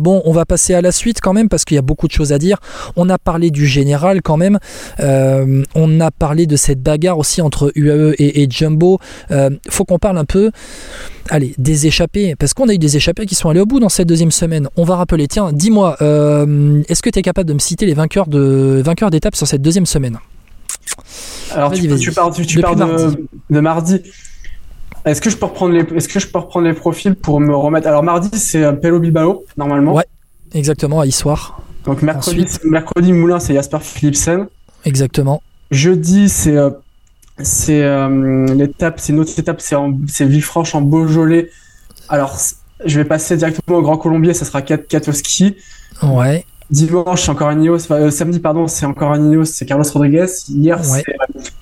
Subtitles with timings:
[0.00, 2.12] Bon, on va passer à la suite quand même parce qu'il y a beaucoup de
[2.12, 2.58] choses à dire.
[2.96, 4.58] On a parlé du général quand même.
[5.00, 8.98] Euh, on a parlé de cette bagarre aussi entre UAE et, Jumbo.
[9.30, 10.50] Euh, faut qu'on parle un peu,
[11.28, 13.88] allez, des échappés parce qu'on a eu des échappés qui sont allés au bout dans
[13.88, 14.68] cette deuxième semaine.
[14.76, 15.28] On va rappeler.
[15.28, 19.10] Tiens, dis-moi, euh, est-ce que tu es capable de me citer les vainqueurs de vainqueurs
[19.10, 20.18] d'étape sur cette deuxième semaine?
[21.52, 24.00] Alors tu, tu, parles, tu, de mardi.
[25.04, 27.54] Est-ce que je peux reprendre les, est-ce que je peux reprendre les profils pour me
[27.54, 27.86] remettre?
[27.86, 29.94] Alors mardi c'est euh, Pelo Bilbao normalement.
[29.94, 30.06] Ouais,
[30.52, 31.62] exactement à Issoir.
[31.84, 34.46] Donc mercredi, mercredi Moulin c'est Jasper Philipsen.
[34.84, 35.42] Exactement.
[35.70, 36.70] Jeudi c'est euh,
[37.42, 39.76] c'est euh, l'étape, c'est une autre étape, c'est
[40.06, 41.50] c'est Villefranche en Beaujolais.
[42.08, 42.36] Alors
[42.84, 45.56] je vais passer directement au Grand Colombier, ça sera Katoski.
[46.02, 46.44] Ouais.
[46.70, 47.80] Dimanche, c'est encore Ineos.
[48.10, 50.26] samedi, pardon, c'est encore Ineos, c'est Carlos Rodriguez.
[50.48, 50.80] Hier,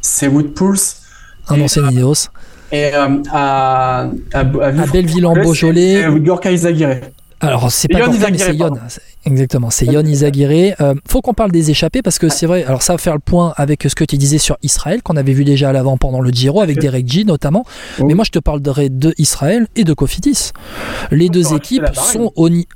[0.00, 1.02] c'est Wood Pulse.
[1.48, 2.28] Un ancien Ineos.
[2.74, 4.42] Et euh, à, à, à,
[4.92, 6.04] Belleville en Beaujolais.
[6.18, 7.02] Gorka Izaguirre.
[7.38, 8.72] Alors, c'est pas Gorka, mais c'est Yon.
[9.26, 10.74] Exactement, c'est Yon Izaguirre.
[10.80, 13.20] Euh, faut qu'on parle des échappés parce que c'est vrai, alors ça va faire le
[13.20, 16.20] point avec ce que tu disais sur Israël, qu'on avait vu déjà à l'avant pendant
[16.20, 17.64] le Giro, avec Derek G notamment.
[18.00, 20.50] Mais moi, je te parlerai de Israël et de Cofidis.
[21.12, 22.66] Les deux équipes sont au niveau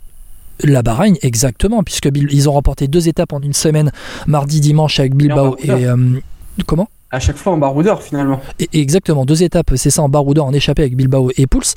[0.65, 3.93] la Bahreïn, exactement, puisque ils ont remporté deux étapes en une semaine,
[4.27, 5.97] mardi, dimanche avec Bilbao et, et euh,
[6.67, 6.89] comment?
[7.11, 8.41] À chaque fois en baroudeur finalement.
[8.59, 11.75] Et, exactement, deux étapes, c'est ça en baroudeur, en échappé avec Bilbao et Pouls.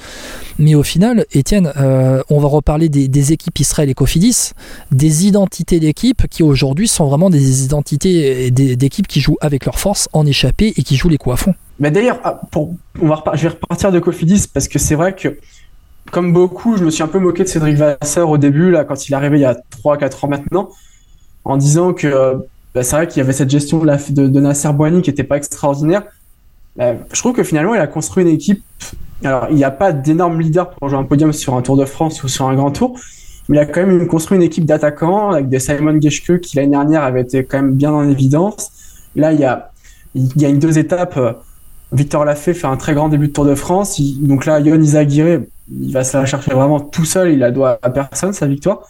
[0.59, 4.51] Mais au final, Étienne, euh, on va reparler des, équipes Israël et Cofidis,
[4.91, 10.09] des identités d'équipes qui aujourd'hui sont vraiment des identités d'équipes qui jouent avec leur force
[10.13, 11.53] en échappé et qui jouent les coups à fond.
[11.79, 15.15] Mais d'ailleurs, ah, pour, on va je vais repartir de Cofidis parce que c'est vrai
[15.15, 15.37] que
[16.11, 19.07] comme beaucoup, je me suis un peu moqué de Cédric Vasseur au début, là, quand
[19.07, 20.69] il est arrivé il y a 3-4 ans maintenant,
[21.45, 22.43] en disant que
[22.73, 25.09] bah, c'est vrai qu'il y avait cette gestion de, la, de, de Nasser Boani qui
[25.09, 26.03] n'était pas extraordinaire.
[26.75, 28.63] Bah, je trouve que finalement, il a construit une équipe.
[29.23, 31.85] Alors, il n'y a pas d'énorme leader pour jouer un podium sur un Tour de
[31.85, 32.99] France ou sur un grand tour,
[33.49, 36.71] mais il a quand même construit une équipe d'attaquants avec des Simon Geschke qui l'année
[36.71, 38.71] dernière avait été quand même bien en évidence.
[39.15, 39.71] Là, il y a,
[40.15, 41.19] il une deux étapes.
[41.91, 43.99] Victor Lafay fait un très grand début de Tour de France.
[44.21, 47.31] donc là, Yon Izaguirre, il va se la chercher vraiment tout seul.
[47.31, 48.87] Il la doit à personne, sa victoire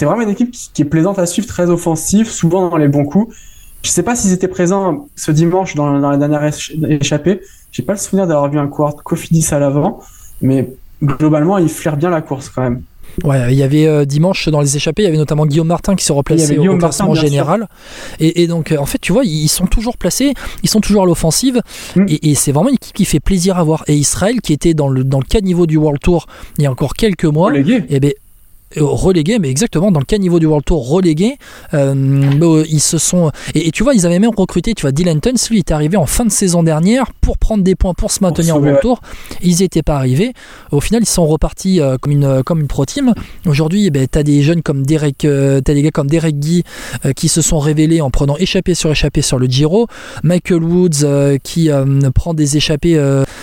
[0.00, 3.04] c'est vraiment une équipe qui, est plaisante à suivre, très offensive, souvent dans les bons
[3.04, 3.36] coups.
[3.82, 6.42] Je sais pas s'ils étaient présents ce dimanche dans, la dernière
[6.88, 7.42] échappée.
[7.70, 10.00] J'ai pas le souvenir d'avoir vu un coureur Cofidis à l'avant,
[10.40, 10.70] mais
[11.04, 12.80] globalement, ils flairent bien la course quand même.
[13.24, 15.96] Ouais, il y avait euh, dimanche dans les échappées, il y avait notamment Guillaume Martin
[15.96, 17.68] qui se replaçait au classement général.
[18.20, 20.32] Et, donc, euh, en fait, tu vois, ils sont toujours placés,
[20.62, 21.60] ils sont toujours à l'offensive.
[21.94, 22.06] Mm.
[22.22, 23.84] Et, c'est vraiment une équipe qui fait plaisir à voir.
[23.86, 26.66] Et Israël, qui était dans le, dans le cas niveau du World Tour il y
[26.66, 28.12] a encore quelques mois, et eh ben,
[28.76, 31.36] relégués, mais exactement dans le cas niveau du World Tour relégués,
[31.74, 35.48] euh, ils se sont et, tu vois ils avaient même recruté, tu vois Dylan Tuns
[35.50, 38.56] lui est arrivé en fin de saison dernière pour prendre des points pour se maintenir
[38.56, 39.00] au World Tour,
[39.42, 40.32] ils n'y étaient pas arrivés.
[40.70, 43.12] Au final ils sont repartis euh, comme une comme une pro team.
[43.46, 46.62] Aujourd'hui eh ben, tu as des jeunes comme Derek, t'as des gars comme Derek Guy
[47.16, 49.86] qui se sont révélés en prenant échappé sur échappé sur le Giro,
[50.22, 51.70] Michael Woods qui
[52.14, 53.00] prend des échappées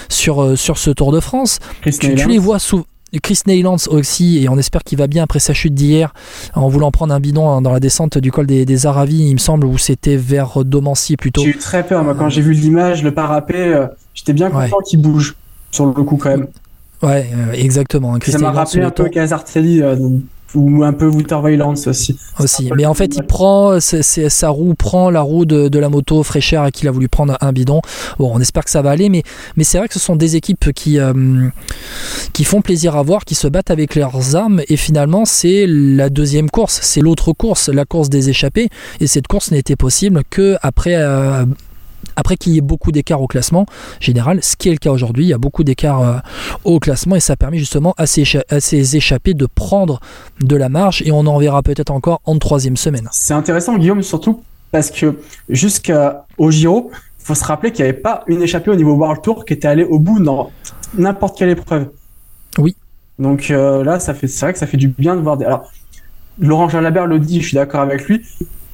[0.10, 1.60] sur sur ce Tour de France.
[1.82, 2.86] Tu, tu, les vois souvent
[3.22, 6.14] Chris Neylands aussi, et on espère qu'il va bien après sa chute d'hier,
[6.56, 9.40] en voulant prendre un bidon hein, dans la descente du col des, Aravis, il me
[9.40, 11.42] semble, où c'était vers Domancy plutôt.
[11.42, 14.80] J'ai eu très peur, moi, quand j'ai vu l'image, le parapet, euh, j'étais bien content
[14.86, 15.36] qu'il bouge,
[15.72, 16.48] sur le coup, quand même.
[17.02, 18.18] Ouais, euh, exactement.
[18.18, 19.96] Chris ça m'a rappelé un peu Casartelli euh,
[20.56, 21.10] ou un peu
[21.46, 22.18] Violence aussi.
[22.40, 26.64] Aussi, mais en fait, il prend, sa roue prend la roue de, la moto fraîcheur
[26.64, 27.82] à qui il a voulu prendre un bidon.
[28.18, 29.24] Bon, on espère que ça va aller, mais,
[29.56, 31.50] mais c'est vrai que ce sont des équipes qui, euh,
[32.34, 36.10] qui font plaisir à voir, qui se battent avec leurs armes, et finalement, c'est la
[36.10, 38.70] deuxième course, c'est l'autre course, la course des échappés,
[39.00, 40.96] et cette course n'était possible que après.
[40.96, 41.46] Euh,
[42.16, 43.66] après qu'il y ait beaucoup d'écart au classement
[44.00, 46.18] général, ce qui est le cas aujourd'hui, il y a beaucoup d'écart euh,
[46.64, 50.00] au classement et ça permet justement à ces, échappés de prendre
[50.42, 53.08] de la marge et on en verra peut-être encore en troisième semaine.
[53.12, 54.42] C'est intéressant Guillaume surtout
[54.72, 55.20] parce que
[55.50, 59.22] jusqu'au Giro, il faut se rappeler qu'il n'y avait pas une échappée au niveau World
[59.22, 60.52] Tour qui était allée au bout dans
[60.98, 61.90] n'importe quelle épreuve.
[62.58, 62.76] Oui.
[63.20, 65.38] Donc euh, là, ça fait, c'est vrai que ça fait du bien de voir.
[65.38, 65.46] Des...
[65.46, 65.72] Alors,
[66.40, 68.24] Laurent Jalabert le dit, je suis d'accord avec lui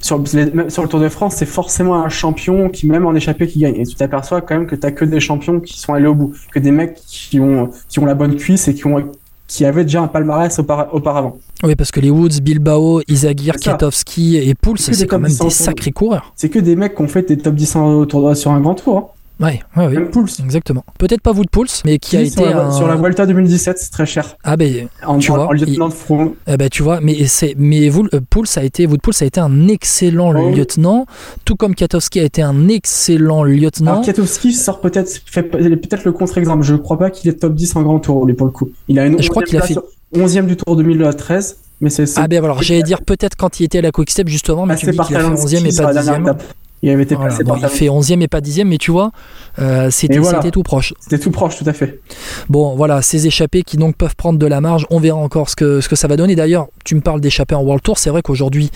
[0.03, 3.75] sur, le Tour de France, c'est forcément un champion qui, même en échappé, qui gagne.
[3.75, 6.33] Et tu t'aperçois quand même que t'as que des champions qui sont allés au bout,
[6.51, 9.11] que des mecs qui ont, qui ont la bonne cuisse et qui ont,
[9.47, 11.38] qui avaient déjà un palmarès auparavant.
[11.63, 15.91] Oui, parce que les Woods, Bilbao, Isagir, Katowski et Pouls, c'est quand même des sacrés
[15.91, 16.33] coureurs.
[16.35, 18.97] C'est que des mecs qui ont fait des top 10 sur un grand tour.
[18.97, 19.07] Hein.
[19.39, 20.06] Ouais, ouais, ouais.
[20.06, 20.39] Pulse.
[20.39, 20.85] Exactement.
[21.00, 22.31] Peut-être pas vous de Pulse, mais qui a été.
[22.31, 24.38] Sur la, sur la Vuelta 2017, c'est très cher.
[24.44, 25.47] Ah, ben, en, tu vois.
[25.47, 26.35] En lieutenant de front.
[26.47, 29.21] Eh ben, tu vois, mais, c'est, mais vous, euh, Pulse a été, vous de Pulse
[29.21, 30.51] a été un excellent oh.
[30.51, 31.06] lieutenant,
[31.45, 33.94] tout comme Katowski a été un excellent lieutenant.
[33.94, 36.63] Alors, Katowski sort peut-être, fait peut-être le contre-exemple.
[36.63, 38.69] Je crois pas qu'il est top 10 en grand tour, lui, pour le coup.
[38.88, 39.75] Il a une Je crois qu'il a fait.
[40.15, 41.57] 11e du tour 2013.
[41.81, 44.29] Mais c'est, ah ben alors j'allais dire peut-être quand il était à la Quick Step
[44.29, 46.36] justement, mais tu dis qu'il a fait 11e et pas 10e.
[46.83, 49.12] Il avait été passé il fait 11e et pas 10e, mais tu vois,
[49.57, 50.19] euh, c'était
[50.51, 50.94] tout proche.
[51.00, 52.01] C'était tout proche, tout à fait.
[52.50, 55.56] Bon, voilà, ces échappés qui donc peuvent prendre de la marge, on verra encore ce
[55.56, 56.35] que, ce que ça va donner.
[56.35, 58.69] D'ailleurs, tu me parles d'échappés en World Tour, c'est vrai qu'aujourd'hui,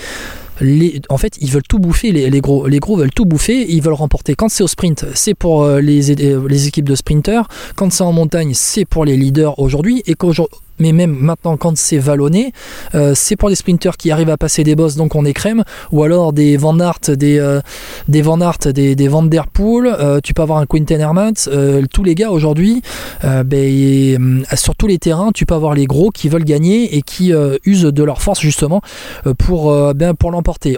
[1.10, 3.94] en fait, ils veulent tout bouffer, les, gros, les gros veulent tout bouffer, ils veulent
[3.94, 4.36] remporter.
[4.36, 8.14] Quand c'est au sprint, c'est pour euh, les, les équipes de sprinters, quand c'est en
[8.14, 12.54] montagne, c'est pour les leaders aujourd'hui, et qu'aujourd'hui mais même maintenant quand c'est vallonné,
[12.96, 15.64] euh, c'est pour des sprinters qui arrivent à passer des bosses, donc on est crème,
[15.92, 17.62] ou alors des Van Aert, des, euh,
[18.08, 21.50] Van Aert, Der Poel, euh, tu peux avoir un Quinten Hermans,
[21.92, 22.82] tous les gars aujourd'hui,
[23.24, 27.32] ben, sur tous les terrains, tu peux avoir les gros qui veulent gagner et qui
[27.66, 28.82] usent de leur force justement
[29.26, 30.76] ben, pour l'emporter.